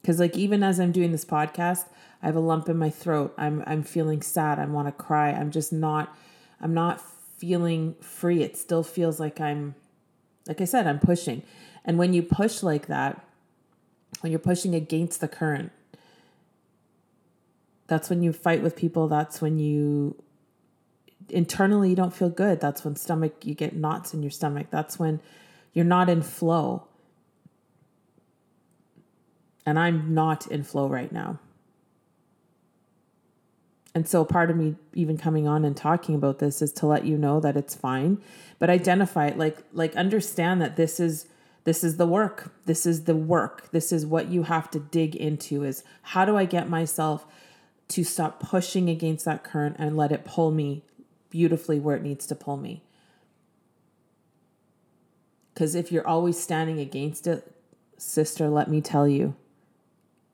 Cuz 0.03 0.19
like 0.19 0.37
even 0.37 0.63
as 0.63 0.81
I'm 0.81 0.91
doing 0.91 1.13
this 1.13 1.27
podcast, 1.27 1.85
I 2.23 2.27
have 2.27 2.37
a 2.37 2.41
lump 2.41 2.69
in 2.71 2.79
my 2.79 2.89
throat. 2.89 3.35
I'm 3.37 3.63
I'm 3.67 3.83
feeling 3.83 4.23
sad. 4.23 4.59
I 4.59 4.65
want 4.65 4.89
to 4.89 4.93
cry. 4.93 5.31
I'm 5.31 5.51
just 5.51 5.71
not 5.71 6.17
I'm 6.63 6.73
not 6.73 7.03
feeling 7.37 7.95
free. 8.01 8.43
It 8.43 8.57
still 8.57 8.83
feels 8.83 9.21
like 9.21 9.39
I'm 9.39 9.75
like 10.49 10.63
I 10.63 10.65
said, 10.65 10.87
I'm 10.87 10.99
pushing. 10.99 11.43
And 11.85 11.99
when 11.99 12.15
you 12.15 12.23
push 12.23 12.63
like 12.63 12.87
that, 12.87 13.23
when 14.21 14.33
you're 14.33 14.39
pushing 14.39 14.75
against 14.75 15.21
the 15.21 15.29
current. 15.29 15.73
That's 17.91 18.09
when 18.09 18.23
you 18.23 18.33
fight 18.33 18.63
with 18.63 18.77
people. 18.77 19.09
That's 19.09 19.41
when 19.41 19.59
you 19.59 20.15
internally 21.29 21.91
you 21.91 21.97
don't 21.97 22.15
feel 22.15 22.31
good. 22.31 22.61
That's 22.61 22.85
when 22.85 22.95
stomach 22.95 23.45
you 23.45 23.53
get 23.53 23.75
knots 23.75 24.15
in 24.15 24.23
your 24.23 24.31
stomach. 24.31 24.69
That's 24.71 24.97
when 24.97 25.19
you're 25.73 25.85
not 25.85 26.09
in 26.09 26.23
flow. 26.23 26.87
And 29.67 29.77
I'm 29.77 30.15
not 30.15 30.47
in 30.47 30.63
flow 30.63 30.87
right 30.87 31.11
now. 31.11 31.41
And 33.93 34.07
so 34.07 34.25
part 34.25 34.53
of 34.53 34.57
me 34.57 34.77
even 34.95 35.19
coming 35.19 35.49
on 35.49 35.65
and 35.65 35.77
talking 35.77 36.15
about 36.15 36.39
this 36.39 36.63
is 36.63 36.73
to 36.75 36.87
let 36.87 37.05
you 37.05 37.19
know 37.19 37.41
that 37.41 37.57
it's 37.57 37.75
fine, 37.75 38.23
but 38.61 38.71
identify 38.71 39.27
it 39.27 39.37
like 39.37 39.59
like 39.73 39.97
understand 39.97 40.63
that 40.63 40.77
this 40.77 41.01
is 41.01 41.27
this 41.65 41.85
is 41.85 41.97
the 41.97 42.07
work 42.07 42.53
this 42.65 42.87
is 42.87 43.05
the 43.05 43.17
work 43.17 43.71
this 43.71 43.93
is 43.93 44.07
what 44.07 44.29
you 44.29 44.45
have 44.45 44.71
to 44.71 44.79
dig 44.79 45.15
into 45.15 45.63
is 45.63 45.85
how 46.03 46.25
do 46.25 46.37
i 46.37 46.45
get 46.47 46.71
myself 46.71 47.27
to 47.91 48.05
stop 48.05 48.41
pushing 48.41 48.89
against 48.89 49.25
that 49.25 49.45
current 49.45 49.77
and 49.79 49.97
let 49.97 50.13
it 50.13 50.25
pull 50.25 50.51
me 50.51 50.83
beautifully 51.31 51.79
where 51.79 51.97
it 51.97 52.03
needs 52.03 52.27
to 52.27 52.35
pull 52.35 52.57
me 52.57 52.83
because 55.55 55.75
if 55.75 55.93
you're 55.93 56.07
always 56.07 56.41
standing 56.41 56.81
against 56.81 57.27
it 57.27 57.55
sister 57.97 58.49
let 58.49 58.69
me 58.69 58.81
tell 58.81 59.07
you 59.07 59.35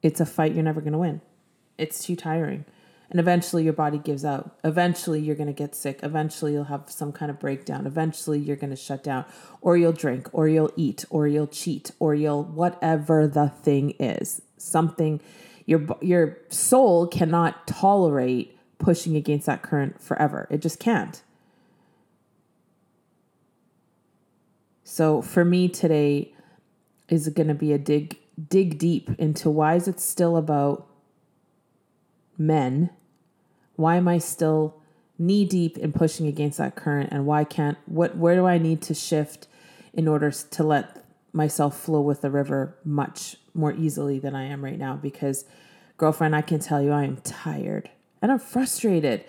it's 0.02 0.20
a 0.20 0.26
fight 0.26 0.54
you're 0.54 0.62
never 0.62 0.80
going 0.80 0.92
to 0.92 0.98
win 0.98 1.20
it's 1.76 2.04
too 2.04 2.16
tiring 2.16 2.64
and 3.10 3.20
eventually 3.20 3.62
your 3.62 3.72
body 3.72 3.98
gives 3.98 4.24
out. 4.24 4.56
Eventually 4.64 5.20
you're 5.20 5.36
going 5.36 5.46
to 5.46 5.52
get 5.52 5.74
sick. 5.74 6.00
Eventually 6.02 6.52
you'll 6.52 6.64
have 6.64 6.90
some 6.90 7.12
kind 7.12 7.30
of 7.30 7.38
breakdown. 7.38 7.86
Eventually 7.86 8.38
you're 8.38 8.56
going 8.56 8.70
to 8.70 8.76
shut 8.76 9.04
down, 9.04 9.24
or 9.60 9.76
you'll 9.76 9.92
drink, 9.92 10.28
or 10.32 10.48
you'll 10.48 10.72
eat, 10.76 11.04
or 11.10 11.28
you'll 11.28 11.46
cheat, 11.46 11.90
or 12.00 12.14
you'll 12.14 12.42
whatever 12.42 13.26
the 13.26 13.48
thing 13.48 13.90
is. 14.00 14.42
Something 14.56 15.20
your 15.66 15.84
your 16.00 16.38
soul 16.48 17.06
cannot 17.06 17.66
tolerate 17.66 18.56
pushing 18.78 19.16
against 19.16 19.46
that 19.46 19.62
current 19.62 20.00
forever. 20.00 20.46
It 20.50 20.62
just 20.62 20.78
can't. 20.78 21.22
So 24.84 25.20
for 25.20 25.44
me 25.44 25.68
today 25.68 26.32
is 27.08 27.28
going 27.28 27.48
to 27.48 27.54
be 27.54 27.72
a 27.72 27.78
dig 27.78 28.18
dig 28.48 28.78
deep 28.78 29.10
into 29.18 29.50
why 29.50 29.74
is 29.74 29.88
it 29.88 29.98
still 29.98 30.36
about 30.36 30.86
men, 32.38 32.90
why 33.74 33.96
am 33.96 34.06
I 34.08 34.18
still 34.18 34.80
knee 35.18 35.44
deep 35.44 35.78
in 35.78 35.92
pushing 35.92 36.26
against 36.26 36.58
that 36.58 36.76
current 36.76 37.08
and 37.10 37.26
why 37.26 37.42
can't 37.42 37.78
what 37.86 38.16
where 38.16 38.36
do 38.36 38.46
I 38.46 38.58
need 38.58 38.82
to 38.82 38.94
shift 38.94 39.48
in 39.92 40.06
order 40.06 40.30
to 40.30 40.62
let 40.62 41.04
myself 41.32 41.78
flow 41.80 42.00
with 42.00 42.20
the 42.20 42.30
river 42.30 42.76
much 42.84 43.36
more 43.56 43.72
easily 43.72 44.18
than 44.18 44.34
I 44.34 44.44
am 44.44 44.64
right 44.64 44.78
now 44.78 44.96
because 44.96 45.44
girlfriend, 45.96 46.36
I 46.36 46.42
can 46.42 46.60
tell 46.60 46.82
you 46.82 46.92
I 46.92 47.04
am 47.04 47.16
tired 47.18 47.90
and 48.22 48.30
I'm 48.30 48.38
frustrated. 48.38 49.24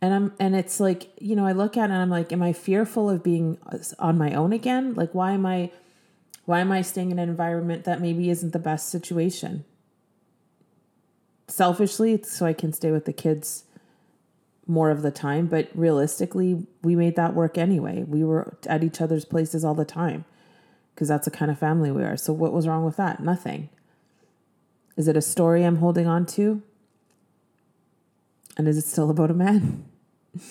And 0.00 0.12
I'm 0.12 0.34
and 0.40 0.56
it's 0.56 0.80
like, 0.80 1.10
you 1.20 1.36
know, 1.36 1.46
I 1.46 1.52
look 1.52 1.76
at 1.76 1.90
it 1.90 1.92
and 1.92 2.02
I'm 2.02 2.10
like, 2.10 2.32
am 2.32 2.42
I 2.42 2.52
fearful 2.52 3.08
of 3.08 3.22
being 3.22 3.58
uh, 3.70 3.78
on 3.98 4.18
my 4.18 4.34
own 4.34 4.52
again? 4.52 4.94
Like 4.94 5.12
why 5.12 5.32
am 5.32 5.46
I 5.46 5.70
why 6.44 6.60
am 6.60 6.72
I 6.72 6.82
staying 6.82 7.12
in 7.12 7.18
an 7.18 7.28
environment 7.28 7.84
that 7.84 8.00
maybe 8.00 8.28
isn't 8.28 8.52
the 8.52 8.58
best 8.58 8.88
situation? 8.88 9.64
Selfishly, 11.46 12.20
so 12.22 12.46
I 12.46 12.52
can 12.52 12.72
stay 12.72 12.90
with 12.90 13.04
the 13.04 13.12
kids 13.12 13.64
more 14.66 14.90
of 14.90 15.02
the 15.02 15.10
time, 15.10 15.46
but 15.46 15.68
realistically, 15.74 16.66
we 16.82 16.96
made 16.96 17.14
that 17.16 17.34
work 17.34 17.58
anyway. 17.58 18.04
We 18.04 18.24
were 18.24 18.56
at 18.66 18.82
each 18.82 19.00
other's 19.00 19.24
places 19.24 19.64
all 19.64 19.74
the 19.74 19.84
time 19.84 20.24
because 21.02 21.08
that's 21.08 21.24
the 21.24 21.32
kind 21.32 21.50
of 21.50 21.58
family 21.58 21.90
we 21.90 22.04
are. 22.04 22.16
So, 22.16 22.32
what 22.32 22.52
was 22.52 22.68
wrong 22.68 22.84
with 22.84 22.96
that? 22.96 23.18
Nothing. 23.18 23.70
Is 24.96 25.08
it 25.08 25.16
a 25.16 25.20
story 25.20 25.64
I'm 25.64 25.78
holding 25.78 26.06
on 26.06 26.26
to? 26.26 26.62
And 28.56 28.68
is 28.68 28.78
it 28.78 28.84
still 28.84 29.10
about 29.10 29.28
a 29.28 29.34
man? 29.34 29.84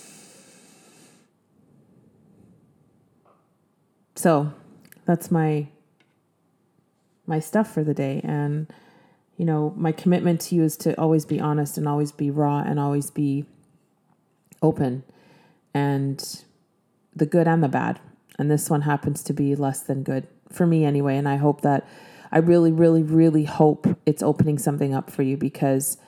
so, 4.15 4.51
that's 5.05 5.31
my 5.31 5.69
my 7.25 7.39
stuff 7.39 7.73
for 7.73 7.85
the 7.85 7.93
day 7.93 8.19
and 8.25 8.67
you 9.37 9.45
know, 9.45 9.73
my 9.77 9.93
commitment 9.93 10.41
to 10.41 10.55
you 10.55 10.63
is 10.63 10.75
to 10.77 10.99
always 10.99 11.23
be 11.23 11.39
honest 11.39 11.77
and 11.77 11.87
always 11.87 12.11
be 12.11 12.29
raw 12.29 12.59
and 12.59 12.77
always 12.77 13.09
be 13.09 13.45
open 14.61 15.05
and 15.73 16.43
the 17.15 17.25
good 17.25 17.47
and 17.47 17.63
the 17.63 17.69
bad. 17.69 18.01
And 18.41 18.49
this 18.49 18.71
one 18.71 18.81
happens 18.81 19.21
to 19.25 19.33
be 19.33 19.55
less 19.55 19.81
than 19.81 20.01
good 20.01 20.27
for 20.51 20.65
me 20.65 20.83
anyway. 20.83 21.15
And 21.15 21.29
I 21.29 21.35
hope 21.35 21.61
that 21.61 21.87
I 22.31 22.39
really, 22.39 22.71
really, 22.71 23.03
really 23.03 23.43
hope 23.43 23.85
it's 24.03 24.23
opening 24.23 24.57
something 24.57 24.95
up 24.95 25.11
for 25.11 25.21
you 25.21 25.37
because 25.37 25.99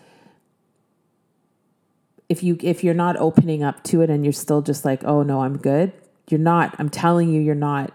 if 2.30 2.42
you 2.42 2.58
if 2.62 2.84
you're 2.84 2.96
not 2.96 3.18
opening 3.18 3.62
up 3.62 3.84
to 3.84 4.02
it 4.02 4.10
and 4.10 4.26
you're 4.26 4.34
still 4.34 4.64
just 4.64 4.84
like, 4.84 5.04
oh 5.04 5.22
no, 5.22 5.42
I'm 5.42 5.60
good, 5.60 5.94
you're 6.28 6.40
not. 6.40 6.76
I'm 6.80 6.90
telling 6.90 7.30
you, 7.30 7.40
you're 7.40 7.54
not. 7.54 7.94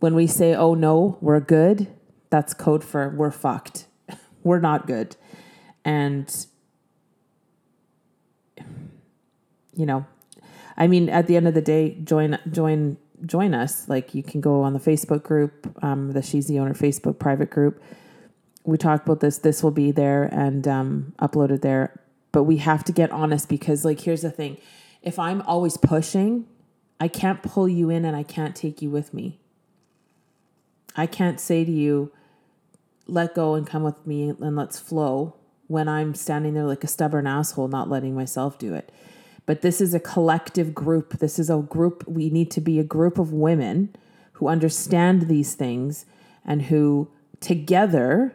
When 0.00 0.14
we 0.14 0.26
say, 0.26 0.54
oh 0.54 0.74
no, 0.74 1.16
we're 1.22 1.40
good, 1.40 1.88
that's 2.28 2.52
code 2.52 2.84
for 2.84 3.08
we're 3.08 3.30
fucked. 3.30 3.86
we're 4.42 4.60
not 4.60 4.86
good. 4.86 5.16
And 5.82 6.46
you 9.74 9.86
know, 9.86 10.04
I 10.76 10.88
mean, 10.88 11.08
at 11.08 11.26
the 11.26 11.36
end 11.36 11.48
of 11.48 11.54
the 11.54 11.62
day, 11.62 11.96
join 12.04 12.38
join 12.50 12.98
join 13.24 13.54
us. 13.54 13.88
Like 13.88 14.14
you 14.14 14.22
can 14.22 14.40
go 14.40 14.62
on 14.62 14.72
the 14.72 14.80
Facebook 14.80 15.22
group, 15.22 15.74
um, 15.82 16.12
the 16.12 16.22
She's 16.22 16.46
the 16.46 16.58
Owner 16.58 16.74
Facebook 16.74 17.18
private 17.18 17.50
group. 17.50 17.82
We 18.64 18.76
talked 18.76 19.06
about 19.06 19.20
this. 19.20 19.38
This 19.38 19.62
will 19.62 19.70
be 19.70 19.92
there 19.92 20.24
and 20.24 20.66
um, 20.66 21.14
uploaded 21.18 21.62
there. 21.62 22.00
But 22.32 22.44
we 22.44 22.58
have 22.58 22.84
to 22.84 22.92
get 22.92 23.10
honest 23.10 23.48
because, 23.48 23.84
like, 23.84 24.00
here's 24.00 24.22
the 24.22 24.30
thing: 24.30 24.58
if 25.02 25.18
I'm 25.18 25.40
always 25.42 25.76
pushing, 25.76 26.46
I 27.00 27.08
can't 27.08 27.42
pull 27.42 27.68
you 27.68 27.88
in 27.90 28.04
and 28.04 28.16
I 28.16 28.22
can't 28.22 28.54
take 28.54 28.82
you 28.82 28.90
with 28.90 29.14
me. 29.14 29.38
I 30.96 31.06
can't 31.06 31.40
say 31.40 31.64
to 31.64 31.70
you, 31.70 32.12
"Let 33.06 33.34
go 33.34 33.54
and 33.54 33.66
come 33.66 33.82
with 33.82 34.06
me 34.06 34.28
and 34.28 34.56
let's 34.56 34.78
flow." 34.78 35.36
When 35.68 35.88
I'm 35.88 36.14
standing 36.14 36.54
there 36.54 36.64
like 36.64 36.84
a 36.84 36.88
stubborn 36.88 37.26
asshole, 37.26 37.66
not 37.66 37.90
letting 37.90 38.14
myself 38.14 38.56
do 38.56 38.74
it 38.74 38.92
but 39.46 39.62
this 39.62 39.80
is 39.80 39.94
a 39.94 40.00
collective 40.00 40.74
group. 40.74 41.18
This 41.18 41.38
is 41.38 41.48
a 41.48 41.58
group, 41.58 42.04
we 42.06 42.28
need 42.30 42.50
to 42.50 42.60
be 42.60 42.78
a 42.78 42.84
group 42.84 43.18
of 43.18 43.32
women 43.32 43.94
who 44.32 44.48
understand 44.48 45.22
these 45.22 45.54
things 45.54 46.04
and 46.44 46.62
who 46.62 47.08
together 47.40 48.34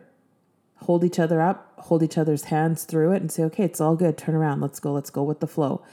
hold 0.77 1.03
each 1.03 1.19
other 1.19 1.41
up, 1.41 1.73
hold 1.77 2.01
each 2.01 2.17
other's 2.17 2.45
hands 2.45 2.85
through 2.85 3.11
it, 3.11 3.21
and 3.21 3.31
say, 3.31 3.43
okay, 3.43 3.63
it's 3.63 3.79
all 3.79 3.95
good. 3.95 4.17
Turn 4.17 4.33
around. 4.33 4.61
Let's 4.61 4.79
go. 4.79 4.93
Let's 4.93 5.11
go 5.11 5.21
with 5.21 5.39
the 5.39 5.47
flow. 5.47 5.83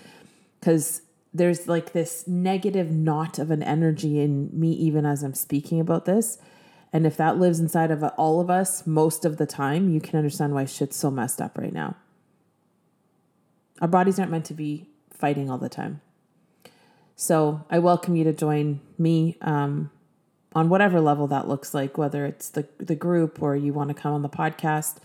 Because 0.59 1.03
there's 1.35 1.69
like 1.69 1.93
this 1.93 2.27
negative 2.27 2.91
knot 2.91 3.39
of 3.39 3.51
an 3.51 3.63
energy 3.63 4.21
in 4.21 4.49
me, 4.53 4.73
even 4.73 5.05
as 5.05 5.23
I'm 5.23 5.35
speaking 5.35 5.79
about 5.79 6.07
this. 6.07 6.39
And 6.91 7.07
if 7.07 7.19
that 7.19 7.39
lives 7.39 7.61
inside 7.61 7.91
of 7.91 8.03
all 8.03 8.41
of 8.41 8.49
us 8.49 8.87
most 8.87 9.27
of 9.27 9.37
the 9.37 9.47
time, 9.47 9.91
you 9.91 10.01
can 10.01 10.17
understand 10.17 10.55
why 10.55 10.65
shit's 10.65 10.97
so 10.97 11.11
messed 11.11 11.41
up 11.41 11.59
right 11.59 11.73
now. 11.73 11.97
Our 13.83 13.89
bodies 13.89 14.19
aren't 14.19 14.31
meant 14.31 14.47
to 14.47 14.55
be 14.55 14.88
fighting 15.19 15.51
all 15.51 15.59
the 15.59 15.69
time. 15.69 16.01
So 17.17 17.65
I 17.69 17.81
welcome 17.81 18.15
you 18.15 18.25
to 18.25 18.33
join 18.33 18.81
me 18.97 19.37
um, 19.41 19.91
on 20.55 20.69
whatever 20.69 21.01
level 21.01 21.27
that 21.27 21.49
looks 21.49 21.75
like, 21.75 21.99
whether 21.99 22.25
it's 22.25 22.49
the, 22.49 22.69
the 22.79 22.95
group 22.95 23.43
or 23.43 23.57
you 23.57 23.73
want 23.73 23.89
to 23.89 23.95
come 23.95 24.13
on 24.13 24.23
the 24.23 24.29
podcast 24.29 24.99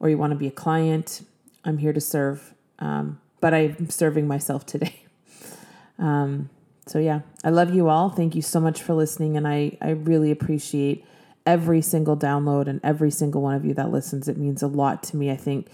or 0.00 0.08
you 0.08 0.18
want 0.18 0.32
to 0.32 0.36
be 0.36 0.48
a 0.48 0.52
client. 0.52 1.24
I'm 1.64 1.78
here 1.78 1.92
to 1.92 2.00
serve, 2.00 2.54
um, 2.80 3.20
but 3.40 3.54
I'm 3.54 3.88
serving 3.90 4.26
myself 4.26 4.66
today. 4.66 5.04
um, 5.98 6.50
so, 6.86 6.98
yeah, 6.98 7.20
I 7.44 7.50
love 7.50 7.72
you 7.72 7.88
all. 7.88 8.10
Thank 8.10 8.34
you 8.34 8.42
so 8.42 8.58
much 8.58 8.82
for 8.82 8.94
listening. 8.94 9.36
And 9.36 9.46
I, 9.46 9.78
I 9.80 9.90
really 9.90 10.32
appreciate 10.32 11.04
every 11.46 11.80
single 11.80 12.16
download 12.16 12.66
and 12.66 12.80
every 12.82 13.12
single 13.12 13.40
one 13.40 13.54
of 13.54 13.64
you 13.64 13.74
that 13.74 13.92
listens. 13.92 14.28
It 14.28 14.36
means 14.36 14.62
a 14.62 14.66
lot 14.66 15.02
to 15.04 15.16
me. 15.16 15.30
I 15.30 15.36
think 15.36 15.68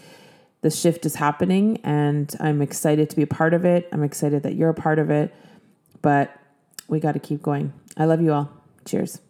the 0.61 0.71
shift 0.71 1.07
is 1.07 1.15
happening 1.15 1.79
and 1.85 2.35
I'm 2.41 2.61
excited 2.63 3.11
to 3.11 3.17
be 3.17 3.23
a 3.23 3.27
part 3.27 3.55
of 3.55 3.65
it. 3.65 3.89
I'm 3.93 4.03
excited 4.03 4.43
that 4.43 4.55
you're 4.55 4.71
a 4.71 4.75
part 4.75 4.99
of 4.99 5.11
it, 5.11 5.35
but 6.03 6.37
we 6.89 7.01
got 7.01 7.13
to 7.13 7.21
keep 7.21 7.43
going. 7.43 7.73
I 7.97 8.05
love 8.07 8.21
you 8.21 8.33
all. 8.33 8.51
Cheers. 8.85 9.21